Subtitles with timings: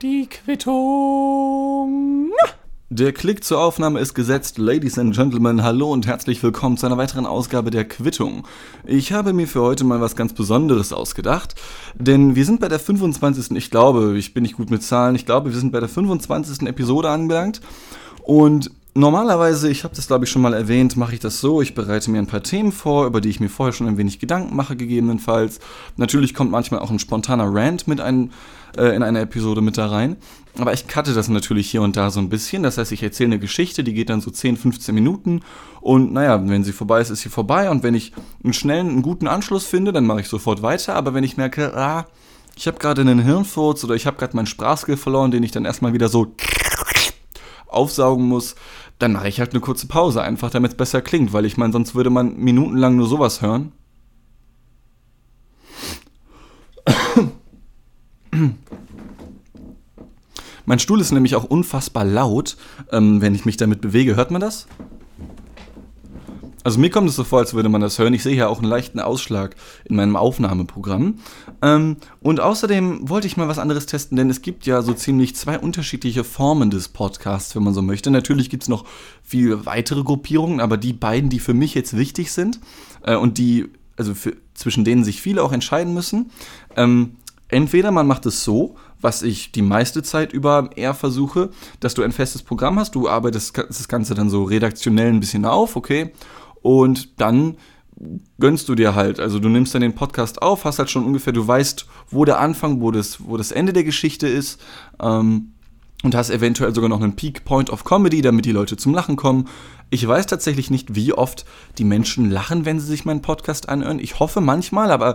[0.00, 2.30] Die Quittung.
[2.88, 4.56] Der Klick zur Aufnahme ist gesetzt.
[4.56, 8.46] Ladies and Gentlemen, hallo und herzlich willkommen zu einer weiteren Ausgabe der Quittung.
[8.84, 11.56] Ich habe mir für heute mal was ganz Besonderes ausgedacht,
[11.94, 13.50] denn wir sind bei der 25.
[13.56, 16.68] Ich glaube, ich bin nicht gut mit Zahlen, ich glaube, wir sind bei der 25.
[16.68, 17.62] Episode angelangt
[18.22, 21.74] und Normalerweise, ich habe das glaube ich schon mal erwähnt, mache ich das so, ich
[21.74, 24.54] bereite mir ein paar Themen vor, über die ich mir vorher schon ein wenig Gedanken
[24.54, 25.58] mache gegebenenfalls.
[25.96, 28.30] Natürlich kommt manchmal auch ein spontaner Rant mit ein,
[28.76, 30.16] äh, in einer Episode mit da rein.
[30.58, 32.62] Aber ich cutte das natürlich hier und da so ein bisschen.
[32.62, 35.40] Das heißt, ich erzähle eine Geschichte, die geht dann so 10, 15 Minuten.
[35.80, 37.70] Und naja, wenn sie vorbei ist, ist sie vorbei.
[37.70, 38.12] Und wenn ich
[38.44, 40.94] einen schnellen, einen guten Anschluss finde, dann mache ich sofort weiter.
[40.94, 42.06] Aber wenn ich merke, ah,
[42.54, 45.64] ich habe gerade einen Hirnfurz oder ich habe gerade meinen Sprachskill verloren, den ich dann
[45.64, 46.32] erstmal wieder so
[47.74, 48.54] aufsaugen muss,
[48.98, 51.72] dann mache ich halt eine kurze Pause, einfach damit es besser klingt, weil ich meine,
[51.72, 53.72] sonst würde man minutenlang nur sowas hören.
[60.66, 62.56] mein Stuhl ist nämlich auch unfassbar laut,
[62.90, 64.16] ähm, wenn ich mich damit bewege.
[64.16, 64.66] Hört man das?
[66.64, 68.14] Also mir kommt es so vor, als würde man das hören.
[68.14, 69.54] Ich sehe hier auch einen leichten Ausschlag
[69.84, 71.18] in meinem Aufnahmeprogramm.
[71.60, 75.36] Ähm, und außerdem wollte ich mal was anderes testen, denn es gibt ja so ziemlich
[75.36, 78.10] zwei unterschiedliche Formen des Podcasts, wenn man so möchte.
[78.10, 78.86] Natürlich gibt es noch
[79.22, 82.60] viele weitere Gruppierungen, aber die beiden, die für mich jetzt wichtig sind
[83.02, 83.66] äh, und die,
[83.98, 86.30] also für, zwischen denen sich viele auch entscheiden müssen,
[86.76, 87.16] ähm,
[87.48, 91.50] entweder man macht es so, was ich die meiste Zeit über eher versuche,
[91.80, 95.44] dass du ein festes Programm hast, du arbeitest das Ganze dann so redaktionell ein bisschen
[95.44, 96.10] auf, okay,
[96.64, 97.58] und dann
[98.40, 99.20] gönnst du dir halt.
[99.20, 102.40] Also du nimmst dann den Podcast auf, hast halt schon ungefähr, du weißt, wo der
[102.40, 104.60] Anfang, wo das, wo das Ende der Geschichte ist.
[105.00, 105.50] Ähm,
[106.02, 109.16] und hast eventuell sogar noch einen Peak Point of Comedy, damit die Leute zum Lachen
[109.16, 109.48] kommen.
[109.88, 111.46] Ich weiß tatsächlich nicht, wie oft
[111.78, 113.98] die Menschen lachen, wenn sie sich meinen Podcast anhören.
[113.98, 115.14] Ich hoffe manchmal, aber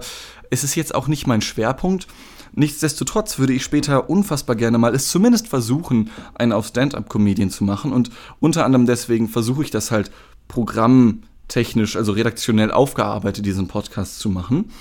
[0.50, 2.08] es ist jetzt auch nicht mein Schwerpunkt.
[2.54, 7.92] Nichtsdestotrotz würde ich später unfassbar gerne mal es zumindest versuchen, einen auf Stand-up-Comedian zu machen.
[7.92, 10.10] Und unter anderem deswegen versuche ich das halt
[10.48, 14.72] Programm technisch, also redaktionell aufgearbeitet, diesen Podcast zu machen.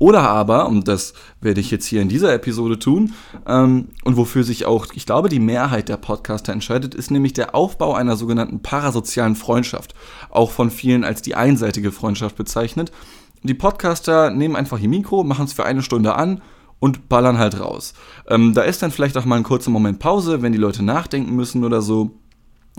[0.00, 3.12] Oder aber, und das werde ich jetzt hier in dieser Episode tun,
[3.46, 7.54] ähm, und wofür sich auch, ich glaube, die Mehrheit der Podcaster entscheidet, ist nämlich der
[7.54, 9.94] Aufbau einer sogenannten parasozialen Freundschaft,
[10.30, 12.92] auch von vielen als die einseitige Freundschaft bezeichnet.
[13.42, 16.40] Die Podcaster nehmen einfach ihr Mikro, machen es für eine Stunde an
[16.78, 17.92] und ballern halt raus.
[18.26, 21.36] Ähm, da ist dann vielleicht auch mal ein kurzer Moment Pause, wenn die Leute nachdenken
[21.36, 22.12] müssen oder so.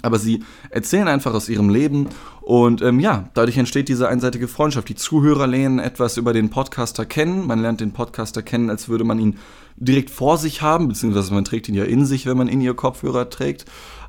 [0.01, 2.07] Aber sie erzählen einfach aus ihrem Leben
[2.51, 4.89] und ähm, ja, dadurch entsteht diese einseitige Freundschaft.
[4.89, 7.47] Die Zuhörer lernen etwas über den Podcaster kennen.
[7.47, 9.37] Man lernt den Podcaster kennen, als würde man ihn
[9.77, 12.73] direkt vor sich haben, beziehungsweise man trägt ihn ja in sich, wenn man in ihr
[12.73, 13.63] Kopfhörer trägt.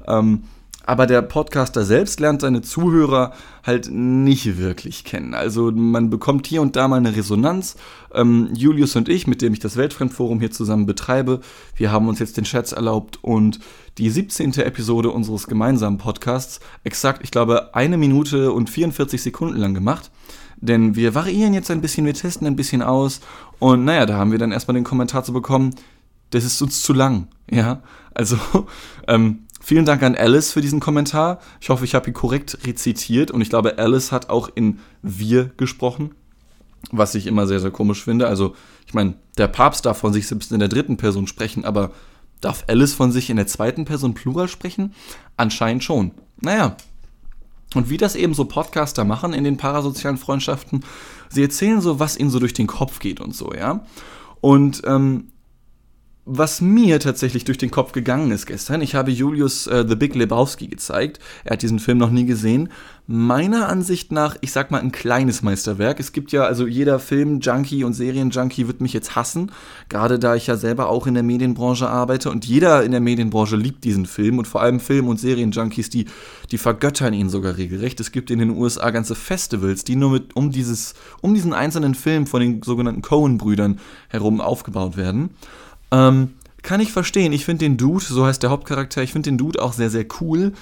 [0.09, 0.43] Ähm,
[0.84, 3.32] aber der Podcaster selbst lernt seine Zuhörer
[3.65, 5.34] halt nicht wirklich kennen.
[5.34, 7.76] Also man bekommt hier und da mal eine Resonanz.
[8.12, 11.41] Ähm, Julius und ich, mit dem ich das Weltfremdforum hier zusammen betreibe,
[11.76, 13.60] wir haben uns jetzt den Scherz erlaubt und
[13.98, 14.54] die 17.
[14.54, 20.10] Episode unseres gemeinsamen Podcasts exakt, ich glaube, eine Minute und 44 Sekunden lang gemacht.
[20.56, 23.20] Denn wir variieren jetzt ein bisschen, wir testen ein bisschen aus.
[23.59, 25.75] Und naja, da haben wir dann erstmal den Kommentar zu bekommen,
[26.31, 27.28] das ist uns zu lang.
[27.50, 27.82] Ja,
[28.14, 28.38] also
[29.09, 31.39] ähm, Vielen Dank an Alice für diesen Kommentar.
[31.61, 35.53] Ich hoffe, ich habe ihn korrekt rezitiert und ich glaube, Alice hat auch in wir
[35.56, 36.17] gesprochen,
[36.91, 38.27] was ich immer sehr, sehr komisch finde.
[38.27, 38.56] Also,
[38.89, 41.93] ich meine, der Papst darf von sich selbst in der dritten Person sprechen, aber
[42.41, 44.95] darf Alice von sich in der zweiten Person Plural sprechen?
[45.37, 46.11] Anscheinend schon.
[46.41, 46.77] Naja.
[47.77, 50.84] Und wie das eben so Podcaster machen in den parasozialen Freundschaften,
[51.29, 53.87] sie erzählen so, was ihnen so durch den Kopf geht und so, ja.
[54.41, 55.31] Und ähm,
[56.25, 60.15] was mir tatsächlich durch den Kopf gegangen ist gestern, ich habe Julius äh, The Big
[60.15, 61.19] Lebowski gezeigt.
[61.43, 62.69] Er hat diesen Film noch nie gesehen.
[63.09, 65.99] Meiner Ansicht nach, ich sag mal, ein kleines Meisterwerk.
[65.99, 69.50] Es gibt ja, also jeder Film-Junkie und Serien-Junkie wird mich jetzt hassen,
[69.88, 73.56] gerade da ich ja selber auch in der Medienbranche arbeite und jeder in der Medienbranche
[73.56, 76.06] liebt diesen Film und vor allem Film- und Serien-Junkies, die,
[76.53, 77.99] die vergöttern ihn sogar regelrecht.
[77.99, 81.97] Es gibt in den USA ganze Festivals, die nur mit, um, dieses, um diesen einzelnen
[81.97, 85.31] Film von den sogenannten Cohen-Brüdern herum aufgebaut werden.
[85.93, 86.31] Ähm,
[86.62, 87.33] kann ich verstehen.
[87.33, 90.06] Ich finde den Dude, so heißt der Hauptcharakter, ich finde den Dude auch sehr, sehr
[90.21, 90.53] cool.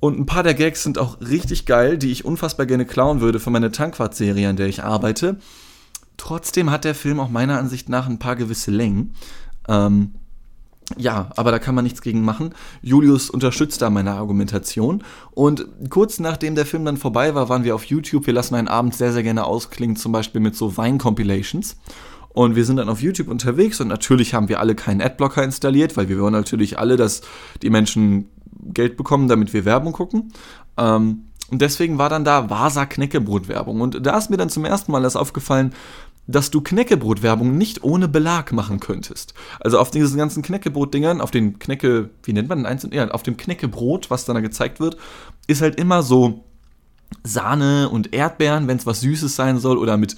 [0.00, 3.38] Und ein paar der Gags sind auch richtig geil, die ich unfassbar gerne klauen würde
[3.38, 5.38] für meine Tankwart-Serie, an der ich arbeite.
[6.16, 9.14] Trotzdem hat der Film auch meiner Ansicht nach ein paar gewisse Längen.
[9.68, 10.14] Ähm,
[10.96, 12.54] ja, aber da kann man nichts gegen machen.
[12.82, 15.04] Julius unterstützt da meine Argumentation.
[15.32, 18.26] Und kurz nachdem der Film dann vorbei war, waren wir auf YouTube.
[18.26, 21.76] Wir lassen einen Abend sehr, sehr gerne ausklingen, zum Beispiel mit so Wein-Compilations.
[22.32, 25.96] Und wir sind dann auf YouTube unterwegs und natürlich haben wir alle keinen Adblocker installiert,
[25.96, 27.22] weil wir wollen natürlich alle, dass
[27.62, 28.28] die Menschen
[28.62, 30.32] Geld bekommen, damit wir Werbung gucken.
[30.76, 33.80] Ähm, und deswegen war dann da Vasa Knäckebrot Werbung.
[33.80, 35.74] Und da ist mir dann zum ersten Mal das aufgefallen,
[36.26, 39.34] dass du Knäckebrot-Werbung nicht ohne Belag machen könntest.
[39.58, 42.94] Also auf diesen ganzen Knäckebrot-Dingern, auf den Knäcke, wie nennt man den einzelnen?
[42.94, 44.96] Ja, auf dem Knäckebrot, was dann da gezeigt wird,
[45.48, 46.44] ist halt immer so
[47.24, 50.16] Sahne und Erdbeeren, wenn es was Süßes sein soll, oder mit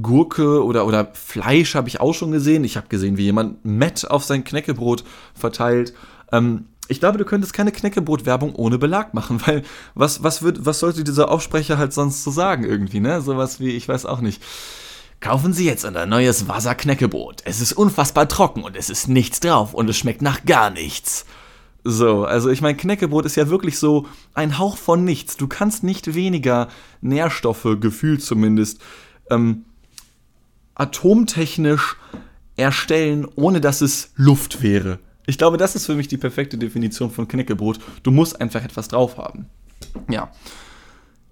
[0.00, 2.64] Gurke oder, oder Fleisch habe ich auch schon gesehen.
[2.64, 5.04] Ich habe gesehen, wie jemand Met auf sein Knäckebrot
[5.34, 5.94] verteilt.
[6.32, 9.62] Ähm, ich glaube, du könntest keine Knäckebrot-Werbung ohne Belag machen, weil
[9.94, 13.20] was, was, wird, was sollte dieser Aufsprecher halt sonst so sagen irgendwie, ne?
[13.20, 14.42] Sowas wie, ich weiß auch nicht.
[15.20, 17.42] Kaufen Sie jetzt unser neues Wasser-Knäckebrot.
[17.44, 21.26] Es ist unfassbar trocken und es ist nichts drauf und es schmeckt nach gar nichts.
[21.84, 25.36] So, also ich meine, Knäckebrot ist ja wirklich so ein Hauch von nichts.
[25.36, 26.68] Du kannst nicht weniger
[27.00, 28.80] Nährstoffe, gefühlt zumindest,
[29.30, 29.64] ähm,
[30.80, 31.96] atomtechnisch
[32.56, 34.98] erstellen, ohne dass es Luft wäre.
[35.26, 37.78] Ich glaube, das ist für mich die perfekte Definition von Knäckebrot.
[38.02, 39.46] Du musst einfach etwas drauf haben.
[40.08, 40.32] Ja.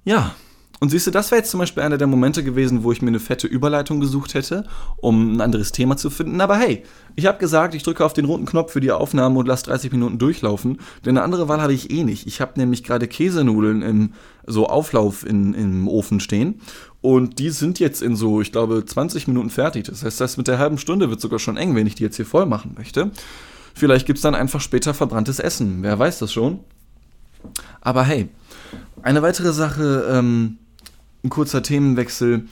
[0.05, 0.35] Ja,
[0.81, 3.09] und siehst du, das wäre jetzt zum Beispiel einer der Momente gewesen, wo ich mir
[3.09, 4.65] eine fette Überleitung gesucht hätte,
[4.99, 6.41] um ein anderes Thema zu finden.
[6.41, 6.85] Aber hey,
[7.17, 9.91] ich habe gesagt, ich drücke auf den roten Knopf für die Aufnahme und lasse 30
[9.91, 10.79] Minuten durchlaufen.
[11.05, 12.29] Denn eine andere Wahl habe ich eh nicht.
[12.29, 14.13] Ich habe nämlich gerade Käsenudeln im
[14.47, 16.61] so Auflauf in, im Ofen stehen.
[17.01, 19.85] Und die sind jetzt in so, ich glaube, 20 Minuten fertig.
[19.85, 22.17] Das heißt, das mit der halben Stunde wird sogar schon eng, wenn ich die jetzt
[22.17, 23.11] hier voll machen möchte.
[23.75, 25.83] Vielleicht gibt es dann einfach später verbranntes Essen.
[25.83, 26.61] Wer weiß das schon.
[27.81, 28.29] Aber hey,
[29.03, 30.59] eine weitere Sache, ähm,
[31.25, 32.47] ein kurzer Themenwechsel.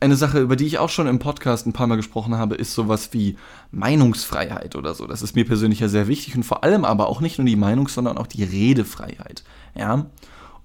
[0.00, 2.74] Eine Sache, über die ich auch schon im Podcast ein paar Mal gesprochen habe, ist
[2.74, 3.36] sowas wie
[3.70, 5.06] Meinungsfreiheit oder so.
[5.06, 7.56] Das ist mir persönlich ja sehr wichtig und vor allem aber auch nicht nur die
[7.56, 9.44] Meinungs-, sondern auch die Redefreiheit.
[9.76, 10.06] Ja.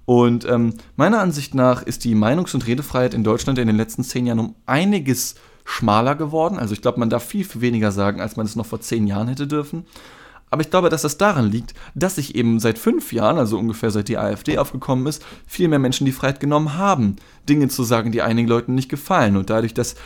[0.06, 4.02] Und ähm, meiner Ansicht nach ist die Meinungs- und Redefreiheit in Deutschland in den letzten
[4.02, 5.34] zehn Jahren um einiges
[5.64, 6.58] schmaler geworden.
[6.58, 9.06] Also ich glaube, man darf viel, viel weniger sagen, als man es noch vor zehn
[9.06, 9.84] Jahren hätte dürfen.
[10.50, 13.90] Aber ich glaube, dass das daran liegt, dass sich eben seit fünf Jahren, also ungefähr
[13.90, 17.16] seit die AfD aufgekommen ist, viel mehr Menschen die Freiheit genommen haben,
[17.48, 19.36] Dinge zu sagen, die einigen Leuten nicht gefallen.
[19.36, 19.96] Und dadurch, dass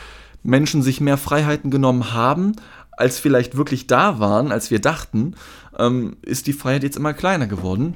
[0.43, 2.53] Menschen sich mehr Freiheiten genommen haben,
[2.91, 5.35] als vielleicht wirklich da waren, als wir dachten,
[5.77, 7.95] ähm, ist die Freiheit jetzt immer kleiner geworden.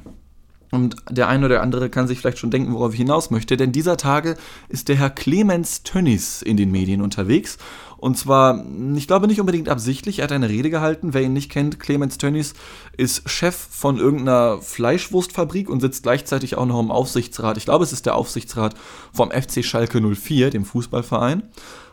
[0.77, 3.71] Und der eine oder andere kann sich vielleicht schon denken, worauf ich hinaus möchte, denn
[3.71, 4.37] dieser Tage
[4.69, 7.57] ist der Herr Clemens Tönnies in den Medien unterwegs
[7.97, 8.63] und zwar,
[8.95, 11.13] ich glaube nicht unbedingt absichtlich, er hat eine Rede gehalten.
[11.13, 12.53] Wer ihn nicht kennt, Clemens Tönnies
[12.95, 17.57] ist Chef von irgendeiner Fleischwurstfabrik und sitzt gleichzeitig auch noch im Aufsichtsrat.
[17.57, 18.75] Ich glaube, es ist der Aufsichtsrat
[19.11, 21.43] vom FC Schalke 04, dem Fußballverein.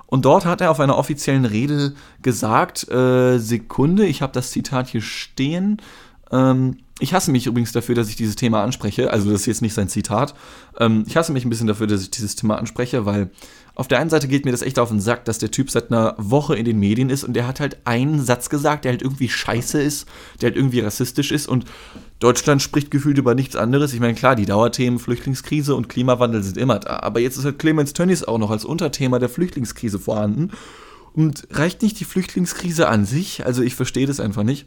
[0.06, 4.88] Und dort hat er auf einer offiziellen Rede gesagt, äh, Sekunde, ich habe das Zitat
[4.88, 5.80] hier stehen,
[6.30, 9.10] ähm, ich hasse mich übrigens dafür, dass ich dieses Thema anspreche.
[9.10, 10.34] Also, das ist jetzt nicht sein Zitat.
[10.78, 13.30] Ähm, ich hasse mich ein bisschen dafür, dass ich dieses Thema anspreche, weil
[13.74, 15.90] auf der einen Seite geht mir das echt auf den Sack, dass der Typ seit
[15.90, 19.02] einer Woche in den Medien ist und der hat halt einen Satz gesagt, der halt
[19.02, 20.06] irgendwie scheiße ist,
[20.40, 21.64] der halt irgendwie rassistisch ist und
[22.20, 23.92] Deutschland spricht gefühlt über nichts anderes.
[23.92, 27.58] Ich meine, klar, die Dauerthemen Flüchtlingskrise und Klimawandel sind immer da, aber jetzt ist halt
[27.58, 30.52] Clemens Tönnies auch noch als Unterthema der Flüchtlingskrise vorhanden.
[31.12, 33.46] Und reicht nicht die Flüchtlingskrise an sich?
[33.46, 34.66] Also ich verstehe das einfach nicht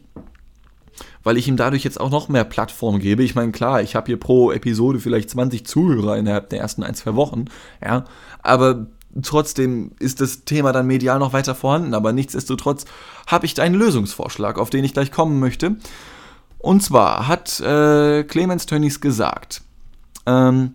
[1.22, 3.22] weil ich ihm dadurch jetzt auch noch mehr Plattform gebe.
[3.22, 6.94] Ich meine, klar, ich habe hier pro Episode vielleicht 20 Zuhörer innerhalb der ersten ein,
[6.94, 7.46] zwei Wochen,
[7.84, 8.04] ja,
[8.42, 8.86] aber
[9.22, 12.84] trotzdem ist das Thema dann medial noch weiter vorhanden, aber nichtsdestotrotz
[13.26, 15.76] habe ich da einen Lösungsvorschlag, auf den ich gleich kommen möchte.
[16.58, 19.62] Und zwar hat äh, Clemens Tönnies gesagt,
[20.26, 20.74] ähm,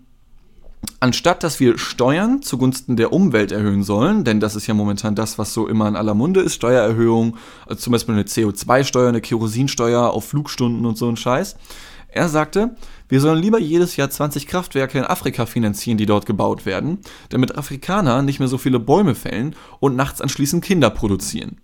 [0.99, 5.37] anstatt dass wir Steuern zugunsten der Umwelt erhöhen sollen, denn das ist ja momentan das,
[5.37, 10.11] was so immer in aller Munde ist, Steuererhöhung, also zum Beispiel eine CO2-Steuer, eine Kerosinsteuer
[10.11, 11.57] auf Flugstunden und so ein Scheiß.
[12.07, 12.75] Er sagte,
[13.09, 16.99] wir sollen lieber jedes Jahr 20 Kraftwerke in Afrika finanzieren, die dort gebaut werden,
[17.29, 21.57] damit Afrikaner nicht mehr so viele Bäume fällen und nachts anschließend Kinder produzieren.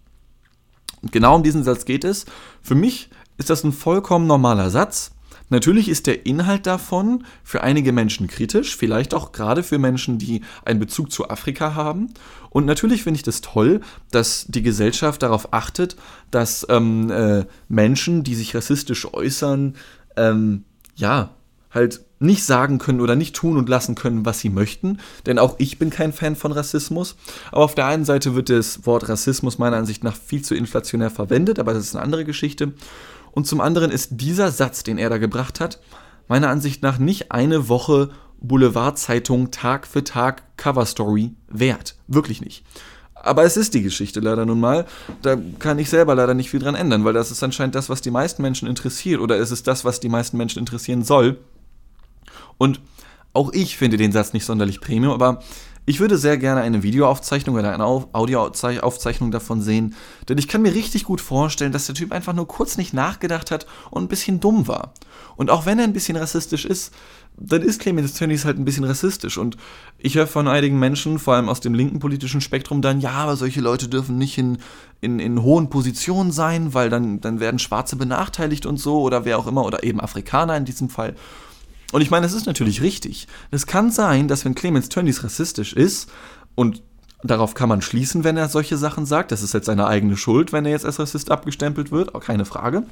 [1.02, 2.26] Und genau um diesen Satz geht es.
[2.62, 5.12] Für mich ist das ein vollkommen normaler Satz,
[5.50, 10.42] Natürlich ist der Inhalt davon für einige Menschen kritisch, vielleicht auch gerade für Menschen, die
[10.64, 12.14] einen Bezug zu Afrika haben.
[12.50, 15.96] Und natürlich finde ich das toll, dass die Gesellschaft darauf achtet,
[16.32, 19.76] dass ähm, äh, Menschen, die sich rassistisch äußern,
[20.16, 20.64] ähm,
[20.96, 21.32] ja,
[21.72, 25.00] halt nicht sagen können oder nicht tun und lassen können, was sie möchten.
[25.26, 27.16] Denn auch ich bin kein Fan von Rassismus.
[27.52, 31.10] Aber auf der einen Seite wird das Wort Rassismus meiner Ansicht nach viel zu inflationär
[31.10, 32.74] verwendet, aber das ist eine andere Geschichte.
[33.32, 35.80] Und zum anderen ist dieser Satz, den er da gebracht hat,
[36.28, 38.10] meiner Ansicht nach nicht eine Woche
[38.42, 41.96] Boulevardzeitung Tag für Tag Coverstory wert.
[42.08, 42.64] Wirklich nicht.
[43.16, 44.86] Aber es ist die Geschichte leider nun mal.
[45.22, 48.02] Da kann ich selber leider nicht viel dran ändern, weil das ist anscheinend das, was
[48.02, 49.20] die meisten Menschen interessiert.
[49.20, 51.38] Oder es ist das, was die meisten Menschen interessieren soll.
[52.58, 52.80] Und
[53.34, 55.42] auch ich finde den Satz nicht sonderlich Premium, aber
[55.90, 59.96] Ich würde sehr gerne eine Videoaufzeichnung oder eine Audioaufzeichnung davon sehen,
[60.28, 63.50] denn ich kann mir richtig gut vorstellen, dass der Typ einfach nur kurz nicht nachgedacht
[63.50, 64.94] hat und ein bisschen dumm war.
[65.36, 66.94] Und auch wenn er ein bisschen rassistisch ist,
[67.38, 69.40] dann ist Clemens Tönnies halt ein bisschen rassistisch.
[69.40, 69.58] Und
[69.98, 73.36] ich höre von einigen Menschen, vor allem aus dem linken politischen Spektrum, dann, ja, aber
[73.36, 74.60] solche Leute dürfen nicht in,
[75.02, 79.40] in, in hohen Positionen sein, weil dann, dann werden Schwarze benachteiligt und so, oder wer
[79.40, 81.16] auch immer, oder eben Afrikaner in diesem Fall.
[81.92, 83.28] Und ich meine, das ist natürlich richtig.
[83.52, 86.10] Es kann sein, dass wenn Clemens Tönnies rassistisch ist,
[86.56, 86.84] und
[87.24, 90.54] darauf kann man schließen, wenn er solche Sachen sagt, das ist jetzt seine eigene Schuld,
[90.54, 92.84] wenn er jetzt als Rassist abgestempelt wird, auch keine Frage.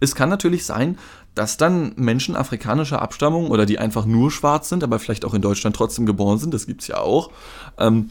[0.00, 0.98] Es kann natürlich sein,
[1.34, 5.42] dass dann Menschen afrikanischer Abstammung oder die einfach nur schwarz sind, aber vielleicht auch in
[5.42, 7.30] Deutschland trotzdem geboren sind, das gibt es ja auch,
[7.78, 8.10] ähm,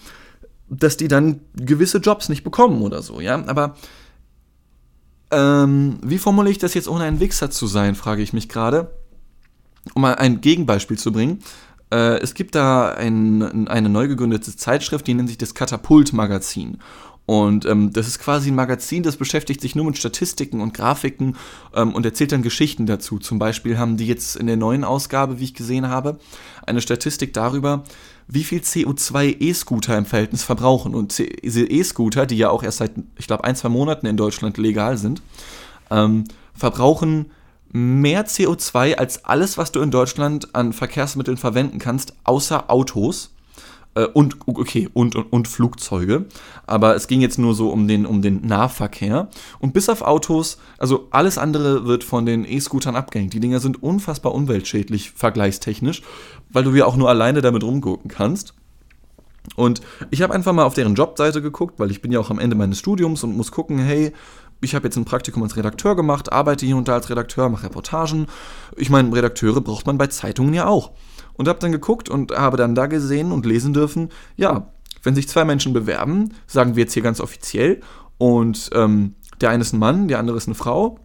[0.70, 3.44] dass die dann gewisse Jobs nicht bekommen oder so, ja.
[3.48, 3.76] Aber
[5.32, 8.92] ähm, wie formuliere ich das jetzt, ohne ein Wichser zu sein, frage ich mich gerade.
[9.94, 11.40] Um mal ein Gegenbeispiel zu bringen.
[11.92, 16.80] Äh, es gibt da ein, eine neu gegründete Zeitschrift, die nennt sich das Katapult-Magazin.
[17.26, 21.38] Und ähm, das ist quasi ein Magazin, das beschäftigt sich nur mit Statistiken und Grafiken
[21.74, 23.18] ähm, und erzählt dann Geschichten dazu.
[23.18, 26.20] Zum Beispiel haben die jetzt in der neuen Ausgabe, wie ich gesehen habe,
[26.66, 27.84] eine Statistik darüber,
[28.28, 30.94] wie viel CO2 E-Scooter im Verhältnis verbrauchen.
[30.94, 34.58] Und diese E-Scooter, die ja auch erst seit, ich glaube, ein, zwei Monaten in Deutschland
[34.58, 35.22] legal sind,
[35.92, 37.28] ähm, verbrauchen
[37.74, 43.32] mehr CO2 als alles, was du in Deutschland an Verkehrsmitteln verwenden kannst, außer Autos.
[43.96, 46.26] Äh, und, okay, und, und, und, Flugzeuge.
[46.66, 49.30] Aber es ging jetzt nur so um den, um den Nahverkehr.
[49.60, 53.34] Und bis auf Autos, also alles andere wird von den E-Scootern abgehängt.
[53.34, 56.04] Die Dinger sind unfassbar umweltschädlich, vergleichstechnisch,
[56.50, 58.54] weil du ja auch nur alleine damit rumgucken kannst.
[59.56, 62.40] Und ich habe einfach mal auf deren Jobseite geguckt, weil ich bin ja auch am
[62.40, 64.14] Ende meines Studiums und muss gucken, hey,
[64.64, 67.66] ich habe jetzt ein Praktikum als Redakteur gemacht, arbeite hier und da als Redakteur, mache
[67.66, 68.28] Reportagen.
[68.76, 70.92] Ich meine, Redakteure braucht man bei Zeitungen ja auch
[71.34, 74.72] und habe dann geguckt und habe dann da gesehen und lesen dürfen, ja,
[75.04, 77.82] wenn sich zwei Menschen bewerben, sagen wir jetzt hier ganz offiziell,
[78.18, 81.00] und ähm, der eine ist ein Mann, der andere ist eine Frau,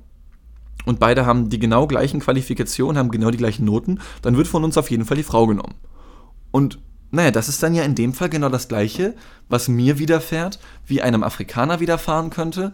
[0.87, 4.65] und beide haben die genau gleichen Qualifikationen, haben genau die gleichen Noten, dann wird von
[4.65, 5.75] uns auf jeden Fall die Frau genommen.
[6.51, 6.79] Und
[7.11, 9.15] naja, das ist dann ja in dem Fall genau das gleiche,
[9.49, 12.73] was mir widerfährt, wie einem Afrikaner widerfahren könnte,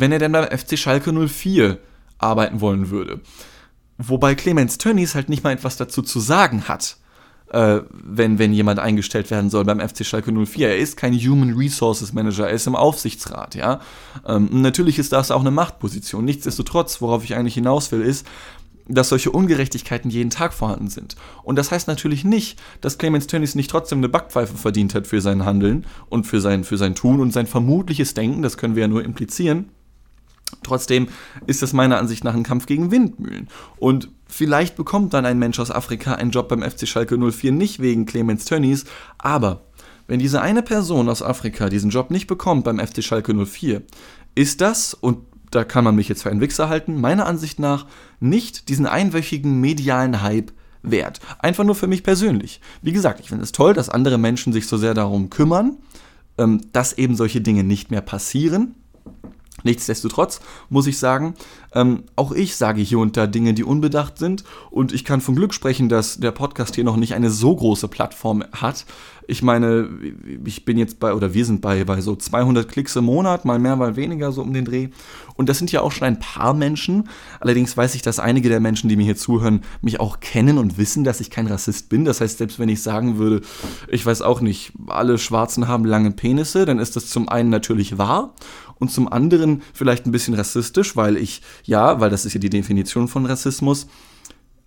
[0.00, 1.78] wenn er denn beim FC Schalke 04
[2.18, 3.20] arbeiten wollen würde.
[3.98, 6.96] Wobei Clemens Tönnies halt nicht mal etwas dazu zu sagen hat,
[7.52, 10.68] äh, wenn, wenn jemand eingestellt werden soll beim FC Schalke 04.
[10.68, 13.80] Er ist kein Human Resources Manager, er ist im Aufsichtsrat, ja.
[14.26, 16.24] Ähm, natürlich ist das auch eine Machtposition.
[16.24, 18.26] Nichtsdestotrotz, worauf ich eigentlich hinaus will, ist,
[18.88, 21.16] dass solche Ungerechtigkeiten jeden Tag vorhanden sind.
[21.42, 25.20] Und das heißt natürlich nicht, dass Clemens Tönnies nicht trotzdem eine Backpfeife verdient hat für
[25.20, 28.82] sein Handeln und für sein, für sein Tun und sein vermutliches Denken, das können wir
[28.82, 29.70] ja nur implizieren.
[30.62, 31.08] Trotzdem
[31.46, 33.48] ist das meiner Ansicht nach ein Kampf gegen Windmühlen.
[33.76, 37.80] Und vielleicht bekommt dann ein Mensch aus Afrika einen Job beim FC Schalke 04 nicht
[37.80, 38.84] wegen Clemens Tönnies,
[39.18, 39.62] aber
[40.06, 43.82] wenn diese eine Person aus Afrika diesen Job nicht bekommt beim FC Schalke 04,
[44.34, 45.18] ist das, und
[45.50, 47.86] da kann man mich jetzt für einen Wichser halten, meiner Ansicht nach
[48.20, 51.20] nicht diesen einwöchigen medialen Hype wert.
[51.38, 52.60] Einfach nur für mich persönlich.
[52.82, 55.78] Wie gesagt, ich finde es toll, dass andere Menschen sich so sehr darum kümmern,
[56.36, 58.74] ähm, dass eben solche Dinge nicht mehr passieren.
[59.64, 61.34] Nichtsdestotrotz muss ich sagen,
[61.74, 64.44] ähm, auch ich sage hier und da Dinge, die unbedacht sind.
[64.70, 67.88] Und ich kann von Glück sprechen, dass der Podcast hier noch nicht eine so große
[67.88, 68.86] Plattform hat.
[69.26, 69.88] Ich meine,
[70.44, 73.58] ich bin jetzt bei, oder wir sind bei, bei so 200 Klicks im Monat, mal
[73.58, 74.88] mehr, mal weniger, so um den Dreh.
[75.36, 77.08] Und das sind ja auch schon ein paar Menschen.
[77.40, 80.76] Allerdings weiß ich, dass einige der Menschen, die mir hier zuhören, mich auch kennen und
[80.76, 82.04] wissen, dass ich kein Rassist bin.
[82.04, 83.40] Das heißt, selbst wenn ich sagen würde,
[83.88, 87.96] ich weiß auch nicht, alle Schwarzen haben lange Penisse, dann ist das zum einen natürlich
[87.96, 88.34] wahr
[88.78, 92.50] und zum anderen vielleicht ein bisschen rassistisch, weil ich, ja, weil das ist ja die
[92.50, 93.86] Definition von Rassismus,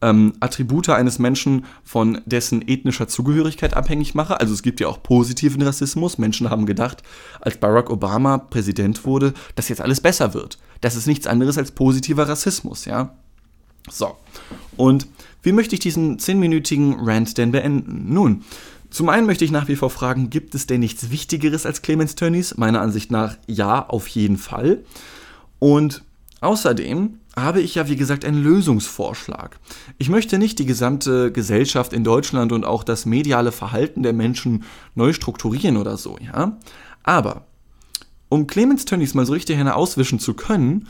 [0.02, 4.40] ähm, Attribute eines Menschen von dessen ethnischer Zugehörigkeit abhängig mache.
[4.40, 6.18] Also es gibt ja auch positiven Rassismus.
[6.18, 7.02] Menschen haben gedacht,
[7.42, 10.60] als Barack Obama Präsident wurde, dass jetzt alles besser wird.
[10.82, 13.16] Das ist nichts anderes als positiver Rassismus, ja.
[13.90, 14.18] So.
[14.76, 15.08] Und
[15.42, 18.14] wie möchte ich diesen zehnminütigen Rant denn beenden?
[18.14, 18.44] Nun,
[18.90, 22.16] zum einen möchte ich nach wie vor fragen, gibt es denn nichts Wichtigeres als Clemens
[22.16, 22.58] Tönnies?
[22.58, 24.84] Meiner Ansicht nach ja, auf jeden Fall.
[25.60, 26.04] Und
[26.42, 29.60] außerdem habe ich ja, wie gesagt, einen Lösungsvorschlag.
[29.98, 34.64] Ich möchte nicht die gesamte Gesellschaft in Deutschland und auch das mediale Verhalten der Menschen
[34.96, 36.58] neu strukturieren oder so, ja.
[37.04, 37.46] Aber
[38.30, 40.88] um Clemens Tönnies mal so richtig eine auswischen zu können,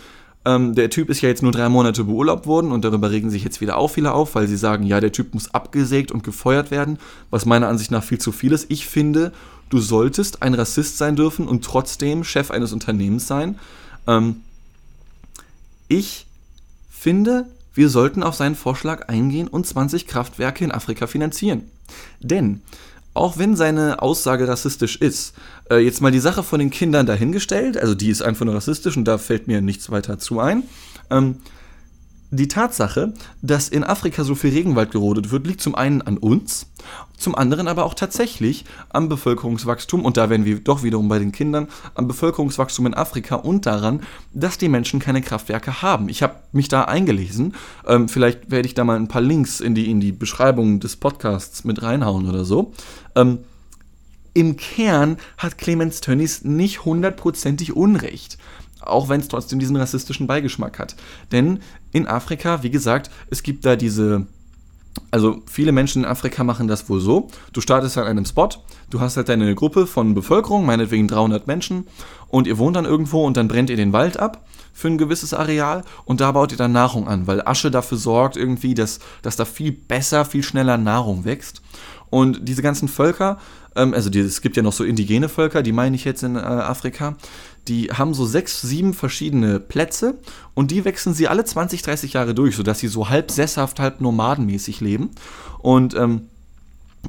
[0.47, 3.43] ähm, der Typ ist ja jetzt nur drei Monate beurlaubt worden und darüber regen sich
[3.43, 6.71] jetzt wieder auch viele auf, weil sie sagen, ja, der Typ muss abgesägt und gefeuert
[6.71, 6.99] werden,
[7.29, 8.71] was meiner Ansicht nach viel zu viel ist.
[8.71, 9.33] Ich finde,
[9.69, 13.59] du solltest ein Rassist sein dürfen und trotzdem Chef eines Unternehmens sein.
[14.07, 14.37] Ähm,
[15.89, 16.27] ich
[16.89, 21.63] finde, wir sollten auf seinen Vorschlag eingehen und 20 Kraftwerke in Afrika finanzieren.
[22.21, 22.61] Denn
[23.17, 25.33] auch wenn seine Aussage rassistisch ist,
[25.69, 28.97] äh, jetzt mal die Sache von den Kindern dahingestellt, also die ist einfach nur rassistisch
[28.97, 30.63] und da fällt mir nichts weiter zu ein.
[31.09, 31.35] Ähm,
[32.29, 36.67] die Tatsache, dass in Afrika so viel Regenwald gerodet wird, liegt zum einen an uns,
[37.17, 41.31] zum anderen aber auch tatsächlich am Bevölkerungswachstum, und da wären wir doch wiederum bei den
[41.31, 44.01] Kindern, am Bevölkerungswachstum in Afrika und daran,
[44.33, 46.09] dass die Menschen keine Kraftwerke haben.
[46.09, 47.53] Ich habe mich da eingelesen,
[47.85, 50.97] ähm, vielleicht werde ich da mal ein paar Links in die, in die Beschreibung des
[50.97, 52.73] Podcasts mit reinhauen oder so.
[53.15, 53.39] Ähm,
[54.33, 58.37] Im Kern hat Clemens Tönnies nicht hundertprozentig Unrecht
[58.89, 60.95] auch wenn es trotzdem diesen rassistischen Beigeschmack hat.
[61.31, 61.59] Denn
[61.91, 64.27] in Afrika, wie gesagt, es gibt da diese
[65.11, 67.27] also viele Menschen in Afrika machen das wohl so.
[67.53, 68.49] Du startest an einem Spot,
[68.89, 71.87] du hast halt deine Gruppe von Bevölkerung, meinetwegen 300 Menschen,
[72.29, 75.33] und ihr wohnt dann irgendwo und dann brennt ihr den Wald ab für ein gewisses
[75.33, 79.35] Areal und da baut ihr dann Nahrung an, weil Asche dafür sorgt irgendwie, dass, dass
[79.35, 81.61] da viel besser, viel schneller Nahrung wächst.
[82.09, 83.37] Und diese ganzen Völker,
[83.75, 86.35] ähm, also die, es gibt ja noch so indigene Völker, die meine ich jetzt in
[86.35, 87.15] äh, Afrika,
[87.67, 90.15] die haben so sechs, sieben verschiedene Plätze
[90.53, 93.99] und die wechseln sie alle 20, 30 Jahre durch, sodass sie so halb sesshaft, halb
[93.99, 95.09] nomadenmäßig leben.
[95.59, 96.29] Und ähm,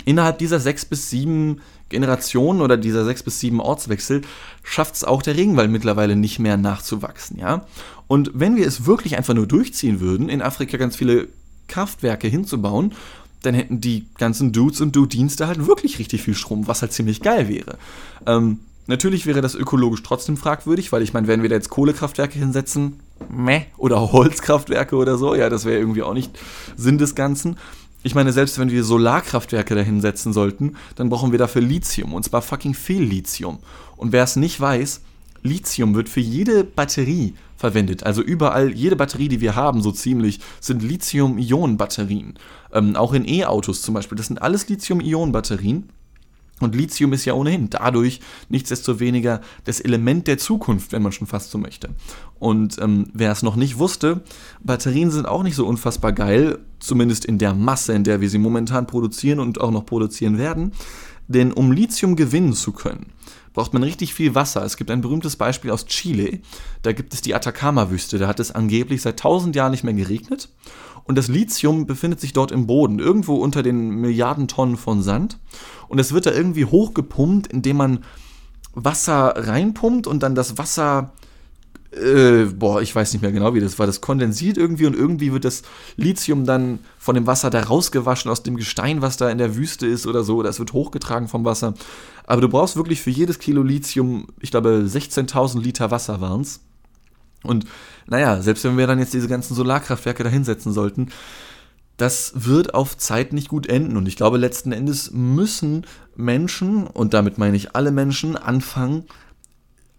[0.05, 4.23] innerhalb dieser sechs bis sieben Generationen oder dieser sechs bis sieben Ortswechsel
[4.63, 7.67] schafft es auch der Regenwald mittlerweile nicht mehr nachzuwachsen, ja.
[8.09, 11.29] Und wenn wir es wirklich einfach nur durchziehen würden, in Afrika ganz viele
[11.67, 12.95] Kraftwerke hinzubauen,
[13.43, 16.93] dann hätten die ganzen Dudes und Dudins da halt wirklich richtig viel Strom, was halt
[16.93, 17.79] ziemlich geil wäre.
[18.27, 22.39] Ähm, Natürlich wäre das ökologisch trotzdem fragwürdig, weil ich meine, wenn wir da jetzt Kohlekraftwerke
[22.39, 26.39] hinsetzen, meh, oder Holzkraftwerke oder so, ja, das wäre irgendwie auch nicht
[26.75, 27.59] Sinn des Ganzen.
[28.03, 32.25] Ich meine, selbst wenn wir Solarkraftwerke da hinsetzen sollten, dann brauchen wir dafür Lithium, und
[32.25, 33.59] zwar fucking viel Lithium.
[33.99, 35.03] Und wer es nicht weiß,
[35.43, 38.05] Lithium wird für jede Batterie verwendet.
[38.05, 42.35] Also überall, jede Batterie, die wir haben, so ziemlich, sind Lithium-Ionen-Batterien.
[42.73, 44.17] Ähm, auch in E-Autos zum Beispiel.
[44.17, 45.91] Das sind alles Lithium-Ionen-Batterien.
[46.61, 51.51] Und Lithium ist ja ohnehin dadurch nichtsdestoweniger das Element der Zukunft, wenn man schon fast
[51.51, 51.91] so möchte.
[52.39, 54.23] Und ähm, wer es noch nicht wusste,
[54.63, 58.39] Batterien sind auch nicht so unfassbar geil, zumindest in der Masse, in der wir sie
[58.39, 60.73] momentan produzieren und auch noch produzieren werden.
[61.29, 63.07] Denn um Lithium gewinnen zu können,
[63.59, 64.65] braucht man richtig viel Wasser.
[64.65, 66.39] Es gibt ein berühmtes Beispiel aus Chile.
[66.83, 68.17] Da gibt es die Atacama-Wüste.
[68.17, 70.49] Da hat es angeblich seit tausend Jahren nicht mehr geregnet.
[71.03, 75.41] Und das Lithium befindet sich dort im Boden, irgendwo unter den Milliarden Tonnen von Sand.
[75.89, 78.05] Und es wird da irgendwie hochgepumpt, indem man
[78.75, 81.11] Wasser reinpumpt und dann das Wasser
[81.99, 83.87] äh, boah, ich weiß nicht mehr genau, wie das war.
[83.87, 85.63] Das kondensiert irgendwie und irgendwie wird das
[85.97, 89.87] Lithium dann von dem Wasser da rausgewaschen aus dem Gestein, was da in der Wüste
[89.87, 90.43] ist oder so.
[90.43, 91.75] Es wird hochgetragen vom Wasser.
[92.27, 96.61] Aber du brauchst wirklich für jedes Kilo Lithium, ich glaube, 16.000 Liter Wasser waren es.
[97.43, 97.67] Und
[98.07, 101.09] naja, selbst wenn wir dann jetzt diese ganzen Solarkraftwerke da hinsetzen sollten,
[101.97, 103.97] das wird auf Zeit nicht gut enden.
[103.97, 105.85] Und ich glaube, letzten Endes müssen
[106.17, 109.05] Menschen, und damit meine ich alle Menschen, anfangen,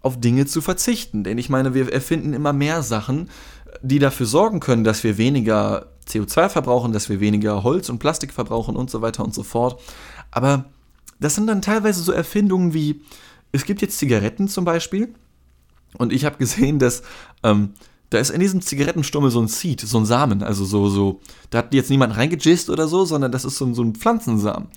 [0.02, 1.24] auf Dinge zu verzichten.
[1.24, 3.28] Denn ich meine, wir erfinden immer mehr Sachen,
[3.82, 8.32] die dafür sorgen können, dass wir weniger CO2 verbrauchen, dass wir weniger Holz und Plastik
[8.32, 9.80] verbrauchen und so weiter und so fort.
[10.30, 10.66] Aber
[11.20, 13.02] das sind dann teilweise so Erfindungen wie,
[13.52, 15.14] es gibt jetzt Zigaretten zum Beispiel.
[15.98, 17.02] Und ich habe gesehen, dass
[17.42, 17.74] ähm,
[18.10, 21.58] da ist in diesem Zigarettenstummel so ein Seed, so ein Samen, also so, so, da
[21.58, 24.68] hat jetzt niemand reingejist oder so, sondern das ist so, so ein Pflanzensamen.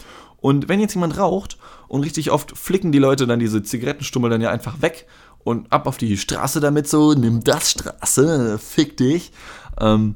[0.43, 4.41] Und wenn jetzt jemand raucht und richtig oft flicken die Leute dann diese Zigarettenstummel dann
[4.41, 5.07] ja einfach weg
[5.45, 9.31] und ab auf die Straße damit so, nimm das Straße, fick dich,
[9.79, 10.15] ähm,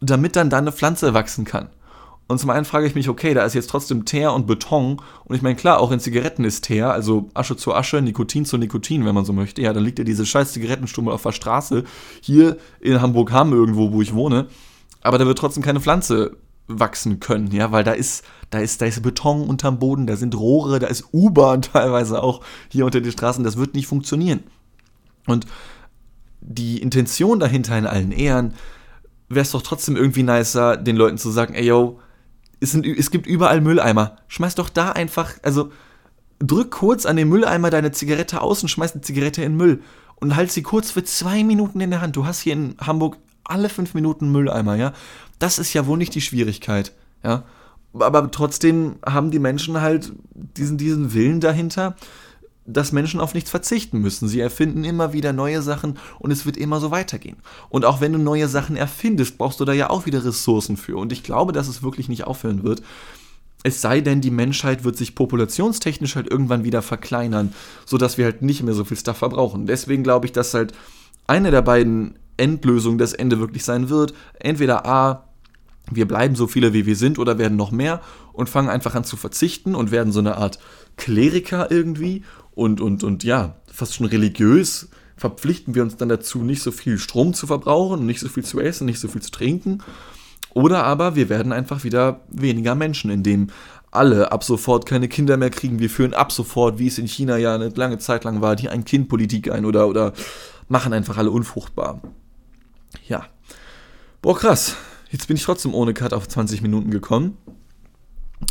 [0.00, 1.68] damit dann da eine Pflanze wachsen kann.
[2.28, 5.02] Und zum einen frage ich mich, okay, da ist jetzt trotzdem Teer und Beton.
[5.24, 8.56] Und ich meine, klar, auch in Zigaretten ist Teer, also Asche zu Asche, Nikotin zu
[8.56, 9.62] Nikotin, wenn man so möchte.
[9.62, 11.82] Ja, dann liegt ja diese scheiß Zigarettenstummel auf der Straße,
[12.20, 14.46] hier in Hamburg-Hamm irgendwo, wo ich wohne.
[15.02, 16.36] Aber da wird trotzdem keine Pflanze
[16.78, 20.34] wachsen können, ja, weil da ist, da ist, da ist Beton unterm Boden, da sind
[20.34, 24.44] Rohre, da ist U-Bahn teilweise auch hier unter den Straßen, das wird nicht funktionieren.
[25.26, 25.46] Und
[26.40, 28.54] die Intention dahinter in allen Ehren,
[29.28, 32.00] wäre es doch trotzdem irgendwie nicer, den Leuten zu sagen, ey yo,
[32.60, 34.16] es, sind, es gibt überall Mülleimer.
[34.28, 35.70] Schmeiß doch da einfach, also
[36.40, 39.82] drück kurz an den Mülleimer deine Zigarette aus und schmeiß die Zigarette in Müll.
[40.16, 42.16] Und halt sie kurz für zwei Minuten in der Hand.
[42.16, 43.16] Du hast hier in Hamburg
[43.50, 44.92] alle fünf Minuten Mülleimer, ja.
[45.38, 46.92] Das ist ja wohl nicht die Schwierigkeit,
[47.24, 47.44] ja.
[47.92, 51.96] Aber trotzdem haben die Menschen halt diesen, diesen Willen dahinter,
[52.66, 54.28] dass Menschen auf nichts verzichten müssen.
[54.28, 57.36] Sie erfinden immer wieder neue Sachen und es wird immer so weitergehen.
[57.68, 60.96] Und auch wenn du neue Sachen erfindest, brauchst du da ja auch wieder Ressourcen für.
[60.96, 62.82] Und ich glaube, dass es wirklich nicht aufhören wird.
[63.62, 67.52] Es sei denn, die Menschheit wird sich populationstechnisch halt irgendwann wieder verkleinern,
[67.84, 69.66] sodass wir halt nicht mehr so viel Stuff verbrauchen.
[69.66, 70.72] Deswegen glaube ich, dass halt
[71.26, 74.14] eine der beiden Endlösungen das Ende wirklich sein wird.
[74.38, 75.28] Entweder A,
[75.90, 78.00] wir bleiben so viele, wie wir sind oder werden noch mehr
[78.32, 80.58] und fangen einfach an zu verzichten und werden so eine Art
[80.96, 86.62] Kleriker irgendwie und, und, und ja, fast schon religiös verpflichten wir uns dann dazu, nicht
[86.62, 89.82] so viel Strom zu verbrauchen, nicht so viel zu essen, nicht so viel zu trinken.
[90.54, 93.48] Oder aber wir werden einfach wieder weniger Menschen, indem
[93.90, 95.78] alle ab sofort keine Kinder mehr kriegen.
[95.78, 98.70] Wir führen ab sofort, wie es in China ja eine lange Zeit lang war, die
[98.70, 100.14] Ein-Kind-Politik ein oder, oder
[100.68, 102.00] machen einfach alle unfruchtbar.
[103.08, 103.26] Ja.
[104.22, 104.76] Boah, krass.
[105.10, 107.36] Jetzt bin ich trotzdem ohne Cut auf 20 Minuten gekommen.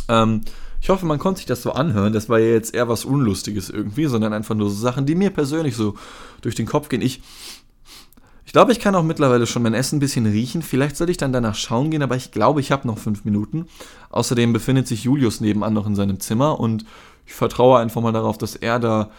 [0.08, 0.42] Ähm,
[0.80, 2.12] ich hoffe, man konnte sich das so anhören.
[2.12, 5.30] Das war ja jetzt eher was Unlustiges irgendwie, sondern einfach nur so Sachen, die mir
[5.30, 5.94] persönlich so
[6.40, 7.02] durch den Kopf gehen.
[7.02, 7.22] Ich,
[8.44, 10.62] ich glaube, ich kann auch mittlerweile schon mein Essen ein bisschen riechen.
[10.62, 13.66] Vielleicht soll ich dann danach schauen gehen, aber ich glaube, ich habe noch fünf Minuten.
[14.10, 16.84] Außerdem befindet sich Julius nebenan noch in seinem Zimmer und
[17.26, 19.10] ich vertraue einfach mal darauf, dass er da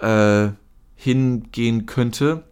[0.00, 0.52] äh,
[0.94, 2.44] hingehen könnte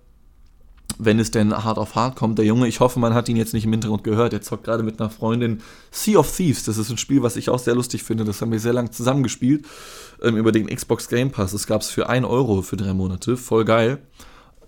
[0.99, 2.39] wenn es denn hart auf hart kommt.
[2.39, 4.33] Der Junge, ich hoffe, man hat ihn jetzt nicht im Hintergrund gehört.
[4.33, 6.65] Er zockt gerade mit einer Freundin Sea of Thieves.
[6.65, 8.25] Das ist ein Spiel, was ich auch sehr lustig finde.
[8.25, 9.67] Das haben wir sehr lang zusammengespielt
[10.23, 11.53] ähm, über den Xbox Game Pass.
[11.53, 13.37] Das gab es für 1 Euro für drei Monate.
[13.37, 13.99] Voll geil.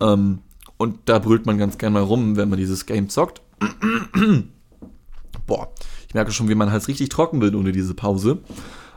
[0.00, 0.40] Ähm,
[0.76, 3.40] und da brüllt man ganz gerne mal rum, wenn man dieses Game zockt.
[5.46, 5.72] Boah,
[6.08, 8.38] ich merke schon, wie mein Hals richtig trocken wird ohne diese Pause.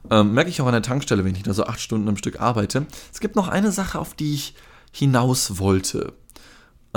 [0.09, 2.41] Ähm, merke ich auch an der Tankstelle, wenn ich da so acht Stunden am Stück
[2.41, 2.87] arbeite.
[3.13, 4.55] Es gibt noch eine Sache, auf die ich
[4.91, 6.13] hinaus wollte.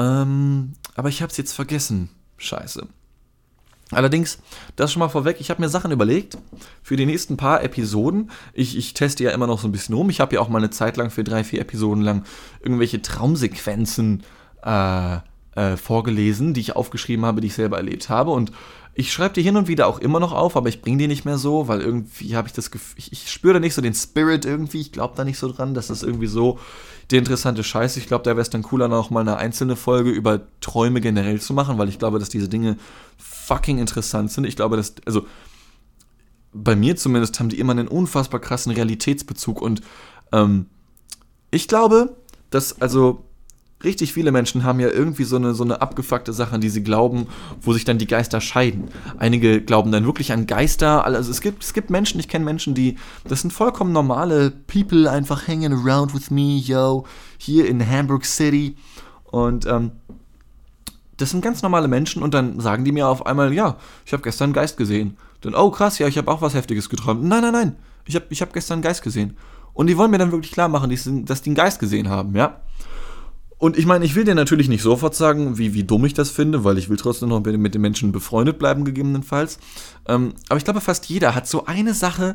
[0.02, 2.08] Ähm, aber ich habe es jetzt vergessen.
[2.36, 2.86] Scheiße.
[3.92, 4.38] Allerdings,
[4.74, 6.38] das schon mal vorweg, ich habe mir Sachen überlegt
[6.82, 8.30] für die nächsten paar Episoden.
[8.54, 10.08] Ich, ich teste ja immer noch so ein bisschen rum.
[10.08, 12.24] Ich habe ja auch mal eine Zeit lang für drei, vier Episoden lang
[12.62, 14.22] irgendwelche Traumsequenzen
[14.64, 15.18] äh,
[15.54, 18.30] äh, vorgelesen, die ich aufgeschrieben habe, die ich selber erlebt habe.
[18.30, 18.52] Und
[18.94, 21.26] ich schreibe die hin und wieder auch immer noch auf, aber ich bringe die nicht
[21.26, 23.94] mehr so, weil irgendwie habe ich das Gefühl, ich, ich spüre da nicht so den
[23.94, 24.80] Spirit irgendwie.
[24.80, 26.58] Ich glaube da nicht so dran, dass das irgendwie so
[27.12, 27.98] die interessante Scheiße.
[27.98, 31.40] Ich glaube, da wäre es dann cooler, noch mal eine einzelne Folge über Träume generell
[31.40, 32.76] zu machen, weil ich glaube, dass diese Dinge
[33.18, 34.44] fucking interessant sind.
[34.44, 35.26] Ich glaube, dass, also
[36.52, 39.82] bei mir zumindest haben die immer einen unfassbar krassen Realitätsbezug und
[40.32, 40.66] ähm,
[41.50, 42.16] ich glaube,
[42.50, 43.24] dass, also
[43.84, 46.82] richtig viele Menschen haben ja irgendwie so eine, so eine abgefuckte Sache, an die sie
[46.82, 47.26] glauben,
[47.60, 48.88] wo sich dann die Geister scheiden.
[49.18, 51.04] Einige glauben dann wirklich an Geister.
[51.04, 52.96] Also es gibt, es gibt Menschen, ich kenne Menschen, die,
[53.28, 57.04] das sind vollkommen normale People, einfach hanging around with me, yo,
[57.38, 58.76] hier in Hamburg City.
[59.24, 59.92] Und ähm,
[61.16, 64.22] das sind ganz normale Menschen und dann sagen die mir auf einmal, ja, ich habe
[64.22, 65.16] gestern einen Geist gesehen.
[65.40, 67.22] Dann, oh krass, ja, ich habe auch was Heftiges geträumt.
[67.22, 69.36] Nein, nein, nein, ich habe ich hab gestern einen Geist gesehen.
[69.74, 70.90] Und die wollen mir dann wirklich klar machen,
[71.24, 72.60] dass die einen Geist gesehen haben, ja.
[73.62, 76.30] Und ich meine, ich will dir natürlich nicht sofort sagen, wie, wie dumm ich das
[76.30, 79.60] finde, weil ich will trotzdem noch mit den Menschen befreundet bleiben, gegebenenfalls.
[80.08, 82.34] Ähm, aber ich glaube, fast jeder hat so eine Sache,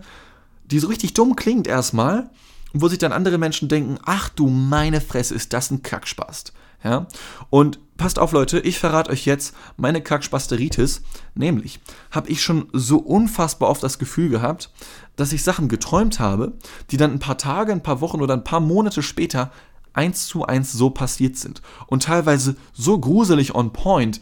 [0.63, 2.29] die so richtig dumm klingt erstmal,
[2.71, 6.53] wo sich dann andere Menschen denken, ach du meine Fresse, ist das ein Kackspast.
[6.81, 7.07] Ja?
[7.49, 11.01] Und passt auf, Leute, ich verrate euch jetzt meine Kackspasteritis.
[11.35, 14.71] Nämlich habe ich schon so unfassbar oft das Gefühl gehabt,
[15.17, 16.53] dass ich Sachen geträumt habe,
[16.89, 19.51] die dann ein paar Tage, ein paar Wochen oder ein paar Monate später
[19.97, 21.61] eins zu eins so passiert sind.
[21.87, 24.21] Und teilweise so gruselig on point,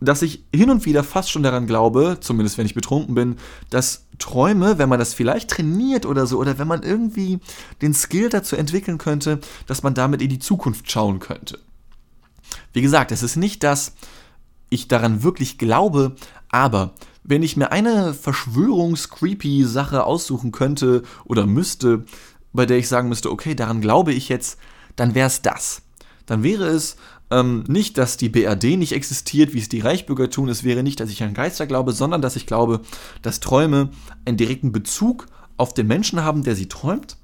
[0.00, 3.36] dass ich hin und wieder fast schon daran glaube, zumindest wenn ich betrunken bin,
[3.68, 7.38] dass Träume, wenn man das vielleicht trainiert oder so, oder wenn man irgendwie
[7.82, 11.58] den Skill dazu entwickeln könnte, dass man damit in die Zukunft schauen könnte.
[12.72, 13.92] Wie gesagt, es ist nicht, dass
[14.70, 16.16] ich daran wirklich glaube,
[16.48, 22.04] aber wenn ich mir eine verschwörungscreepy Sache aussuchen könnte oder müsste,
[22.52, 24.58] bei der ich sagen müsste, okay, daran glaube ich jetzt,
[24.96, 25.82] dann wäre es das.
[26.26, 26.96] Dann wäre es
[27.30, 30.48] ähm, nicht, dass die BRD nicht existiert, wie es die Reichbürger tun.
[30.48, 32.80] Es wäre nicht, dass ich an Geister glaube, sondern dass ich glaube,
[33.22, 33.90] dass Träume
[34.24, 35.26] einen direkten Bezug
[35.56, 37.16] auf den Menschen haben, der sie träumt.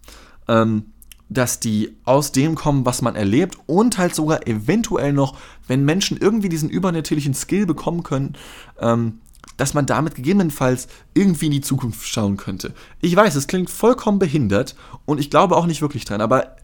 [0.49, 0.87] Ähm,
[1.29, 6.17] dass die aus dem kommen, was man erlebt und halt sogar eventuell noch, wenn Menschen
[6.19, 8.35] irgendwie diesen übernatürlichen Skill bekommen können,
[8.79, 9.21] ähm,
[9.57, 12.75] dass man damit gegebenenfalls irgendwie in die Zukunft schauen könnte.
[13.01, 16.57] Ich weiß, es klingt vollkommen behindert und ich glaube auch nicht wirklich dran, aber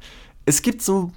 [0.45, 1.13] es gibt so,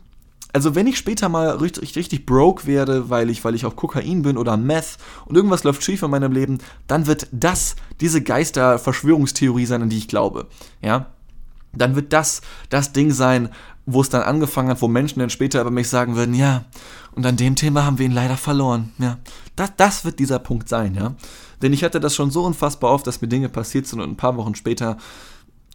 [0.54, 4.22] also wenn ich später mal richtig, richtig broke werde, weil ich, weil ich auf Kokain
[4.22, 9.66] bin oder Meth und irgendwas läuft schief in meinem Leben, dann wird das diese Geister-Verschwörungstheorie
[9.66, 10.48] sein, an die ich glaube.
[10.82, 11.08] Ja?
[11.74, 13.50] Dann wird das das Ding sein,
[13.86, 16.66] wo es dann angefangen hat, wo Menschen dann später über mich sagen würden, ja,
[17.12, 18.92] und an dem Thema haben wir ihn leider verloren.
[18.98, 19.18] Ja,
[19.56, 21.16] das, das wird dieser Punkt sein, ja.
[21.62, 24.18] Denn ich hatte das schon so unfassbar oft, dass mir Dinge passiert sind und ein
[24.18, 24.98] paar Wochen später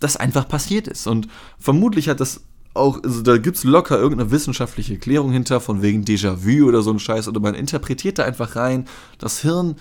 [0.01, 1.07] das einfach passiert ist.
[1.07, 2.43] Und vermutlich hat das
[2.75, 6.91] auch, also da gibt es locker irgendeine wissenschaftliche Erklärung hinter, von wegen Déjà-vu oder so
[6.93, 8.87] ein Scheiß, oder man interpretiert da einfach rein.
[9.19, 9.77] Das Hirn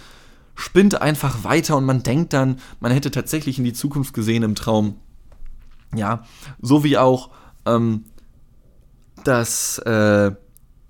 [0.55, 4.55] spinnt einfach weiter und man denkt dann, man hätte tatsächlich in die Zukunft gesehen im
[4.55, 4.95] Traum.
[5.95, 6.25] Ja,
[6.61, 7.29] so wie auch,
[7.65, 8.05] ähm,
[9.23, 10.31] dass, äh,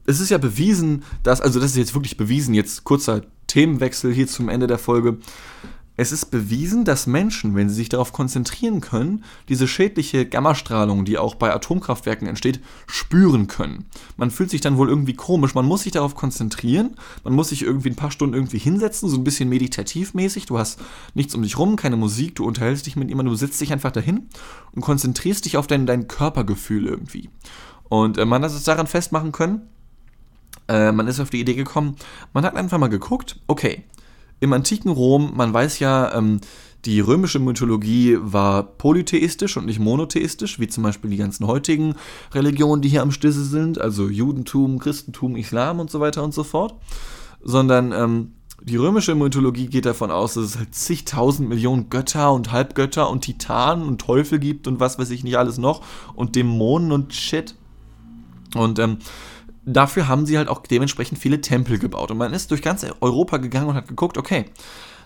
[0.06, 4.28] es ist ja bewiesen, dass, also das ist jetzt wirklich bewiesen, jetzt kurzer Themenwechsel hier
[4.28, 5.18] zum Ende der Folge.
[6.00, 11.18] Es ist bewiesen, dass Menschen, wenn sie sich darauf konzentrieren können, diese schädliche Gammastrahlung, die
[11.18, 13.84] auch bei Atomkraftwerken entsteht, spüren können.
[14.16, 17.64] Man fühlt sich dann wohl irgendwie komisch, man muss sich darauf konzentrieren, man muss sich
[17.64, 20.80] irgendwie ein paar Stunden irgendwie hinsetzen, so ein bisschen meditativmäßig, du hast
[21.16, 23.92] nichts um dich rum, keine Musik, du unterhältst dich mit jemandem, du sitzt dich einfach
[23.92, 24.30] dahin
[24.72, 27.30] und konzentrierst dich auf dein, dein Körpergefühl irgendwie.
[27.90, 29.64] Und äh, man hat es daran festmachen können,
[30.70, 31.98] äh, man ist auf die Idee gekommen,
[32.32, 33.84] man hat einfach mal geguckt, okay,
[34.40, 36.40] im antiken Rom, man weiß ja, ähm,
[36.86, 41.96] die römische Mythologie war polytheistisch und nicht monotheistisch, wie zum Beispiel die ganzen heutigen
[42.34, 46.44] Religionen, die hier am Stisse sind, also Judentum, Christentum, Islam und so weiter und so
[46.44, 46.76] fort.
[47.42, 48.32] Sondern ähm,
[48.64, 53.22] die römische Mythologie geht davon aus, dass es halt zigtausend Millionen Götter und Halbgötter und
[53.22, 55.82] Titanen und Teufel gibt und was weiß ich nicht alles noch
[56.16, 57.56] und Dämonen und Shit.
[58.56, 58.98] Und ähm,
[59.74, 62.12] dafür haben sie halt auch dementsprechend viele Tempel gebaut.
[62.12, 64.46] Und man ist durch ganz Europa gegangen und hat geguckt, okay,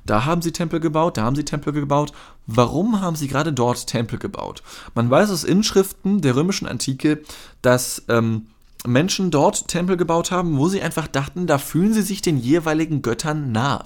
[0.06, 2.12] da haben sie Tempel gebaut, da haben sie Tempel gebaut.
[2.46, 4.64] Warum haben sie gerade dort Tempel gebaut?
[4.96, 7.22] Man weiß aus Inschriften der römischen Antike,
[7.62, 8.48] dass ähm,
[8.86, 13.02] Menschen dort Tempel gebaut haben, wo sie einfach dachten, da fühlen sie sich den jeweiligen
[13.02, 13.86] Göttern nahe.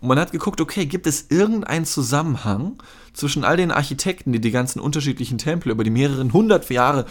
[0.00, 2.80] Und man hat geguckt, okay, gibt es irgendeinen Zusammenhang
[3.12, 7.04] zwischen all den Architekten, die die ganzen unterschiedlichen Tempel über die mehreren hundert Jahre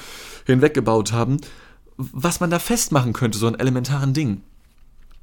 [0.45, 1.37] hinweg gebaut haben,
[1.97, 4.41] was man da festmachen könnte, so ein elementaren Ding.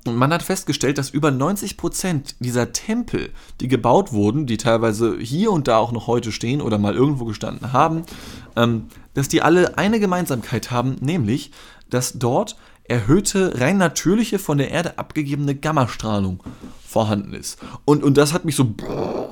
[0.07, 5.51] Und man hat festgestellt, dass über 90% dieser Tempel, die gebaut wurden, die teilweise hier
[5.51, 8.03] und da auch noch heute stehen oder mal irgendwo gestanden haben,
[8.55, 11.53] ähm, dass die alle eine Gemeinsamkeit haben, nämlich,
[11.89, 12.57] dass dort
[12.87, 16.43] erhöhte, rein natürliche, von der Erde abgegebene Gammastrahlung
[16.87, 17.59] vorhanden ist.
[17.87, 18.75] Und, und das hat mich so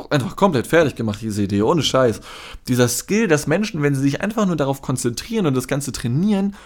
[0.08, 2.20] einfach komplett fertig gemacht, diese Idee, ohne Scheiß.
[2.68, 6.56] Dieser Skill, dass Menschen, wenn sie sich einfach nur darauf konzentrieren und das Ganze trainieren,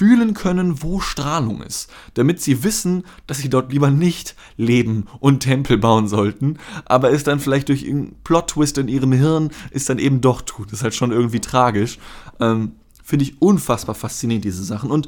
[0.00, 5.40] fühlen können, wo Strahlung ist, damit sie wissen, dass sie dort lieber nicht leben und
[5.40, 9.98] Tempel bauen sollten, aber es dann vielleicht durch einen Plot-Twist in ihrem Hirn es dann
[9.98, 10.68] eben doch tut.
[10.68, 11.98] Das ist halt schon irgendwie tragisch.
[12.40, 14.90] Ähm, Finde ich unfassbar faszinierend, diese Sachen.
[14.90, 15.06] Und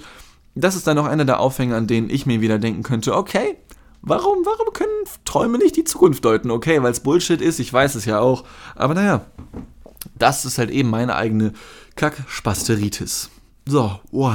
[0.55, 3.57] das ist dann auch einer der Aufhänger, an denen ich mir wieder denken könnte, okay,
[4.03, 4.91] warum, warum können
[5.25, 6.51] Träume nicht die Zukunft deuten?
[6.51, 8.45] Okay, weil es Bullshit ist, ich weiß es ja auch.
[8.75, 9.25] Aber naja,
[10.17, 11.55] das ist halt eben meine eigene
[11.97, 13.31] Kackspasteritis.
[13.65, 14.35] So, oh,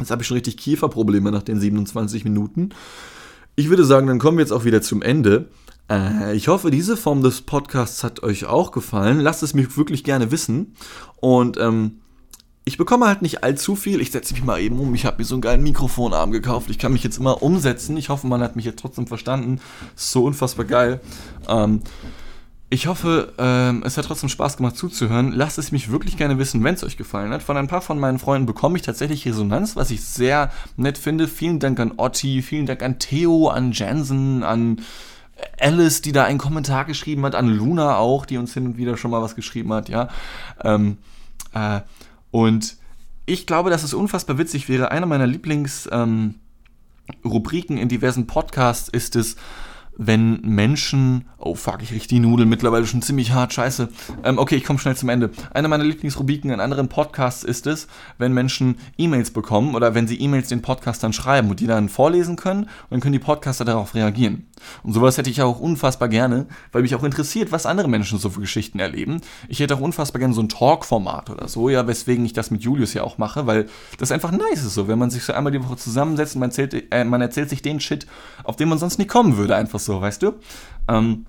[0.00, 2.70] Jetzt habe ich schon richtig Kieferprobleme nach den 27 Minuten.
[3.56, 5.48] Ich würde sagen, dann kommen wir jetzt auch wieder zum Ende.
[5.90, 9.20] Äh, ich hoffe, diese Form des Podcasts hat euch auch gefallen.
[9.20, 10.74] Lasst es mich wirklich gerne wissen.
[11.16, 12.00] Und ähm,
[12.64, 14.00] ich bekomme halt nicht allzu viel.
[14.00, 14.94] Ich setze mich mal eben um.
[14.94, 16.70] Ich habe mir so einen geilen Mikrofonarm gekauft.
[16.70, 17.96] Ich kann mich jetzt immer umsetzen.
[17.96, 19.60] Ich hoffe, man hat mich jetzt trotzdem verstanden.
[19.96, 21.00] so unfassbar geil.
[21.48, 21.80] Ähm,
[22.72, 25.32] ich hoffe, ähm, es hat trotzdem Spaß gemacht zuzuhören.
[25.32, 27.42] Lasst es mich wirklich gerne wissen, wenn es euch gefallen hat.
[27.42, 31.26] Von ein paar von meinen Freunden bekomme ich tatsächlich Resonanz, was ich sehr nett finde.
[31.26, 34.82] Vielen Dank an Otti, vielen Dank an Theo, an Jansen, an
[35.58, 38.96] Alice, die da einen Kommentar geschrieben hat, an Luna auch, die uns hin und wieder
[38.96, 40.08] schon mal was geschrieben hat, ja.
[40.62, 40.98] Ähm,
[41.52, 41.80] äh,
[42.30, 42.76] und
[43.26, 44.92] ich glaube, dass es unfassbar witzig wäre.
[44.92, 46.36] Eine meiner Lieblingsrubriken
[47.76, 49.34] ähm, in diversen Podcasts ist es,
[49.96, 51.26] wenn Menschen.
[51.38, 53.88] Oh fuck, ich riech die Nudeln mittlerweile schon ziemlich hart, scheiße.
[54.24, 55.30] Ähm, okay, ich komme schnell zum Ende.
[55.52, 57.86] Eine meiner Lieblingsrubriken in anderen Podcasts ist es,
[58.18, 62.36] wenn Menschen E-Mails bekommen oder wenn sie E-Mails den Podcastern schreiben und die dann vorlesen
[62.36, 64.46] können und dann können die Podcaster darauf reagieren.
[64.82, 68.30] Und sowas hätte ich auch unfassbar gerne, weil mich auch interessiert, was andere Menschen so
[68.30, 69.20] für Geschichten erleben.
[69.48, 72.62] Ich hätte auch unfassbar gerne so ein Talk-Format oder so, ja, weswegen ich das mit
[72.62, 73.66] Julius ja auch mache, weil
[73.98, 76.50] das einfach nice ist so, wenn man sich so einmal die Woche zusammensetzt und man
[76.50, 78.06] erzählt, äh, man erzählt sich den Shit,
[78.44, 80.34] auf den man sonst nicht kommen würde, einfach so so, weißt du?
[80.88, 81.26] Ähm,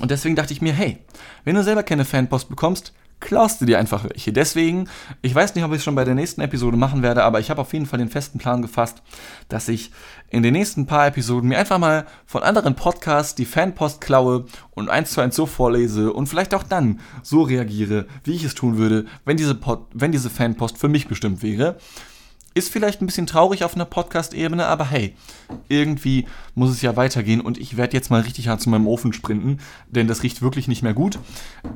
[0.00, 0.98] und deswegen dachte ich mir, hey,
[1.44, 4.32] wenn du selber keine Fanpost bekommst, klaust du dir einfach welche.
[4.32, 4.88] Deswegen,
[5.22, 7.50] ich weiß nicht, ob ich es schon bei der nächsten Episode machen werde, aber ich
[7.50, 9.02] habe auf jeden Fall den festen Plan gefasst,
[9.48, 9.90] dass ich
[10.30, 14.88] in den nächsten paar Episoden mir einfach mal von anderen Podcasts die Fanpost klaue und
[14.88, 18.78] eins zu eins so vorlese und vielleicht auch dann so reagiere, wie ich es tun
[18.78, 21.78] würde, wenn diese, Pod wenn diese Fanpost für mich bestimmt wäre.
[22.58, 25.14] Ist vielleicht ein bisschen traurig auf einer Podcast-Ebene, aber hey,
[25.68, 29.12] irgendwie muss es ja weitergehen und ich werde jetzt mal richtig hart zu meinem Ofen
[29.12, 31.20] sprinten, denn das riecht wirklich nicht mehr gut.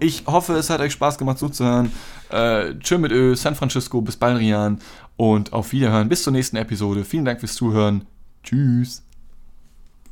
[0.00, 1.92] Ich hoffe, es hat euch Spaß gemacht zuzuhören.
[2.30, 4.80] Äh, tschö mit Ö, San Francisco, bis bald, Rian
[5.16, 6.08] und auf Wiederhören.
[6.08, 7.04] Bis zur nächsten Episode.
[7.04, 8.04] Vielen Dank fürs Zuhören.
[8.42, 9.04] Tschüss.